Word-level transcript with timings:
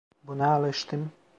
Buna 0.23 0.47
alıştım. 0.53 1.11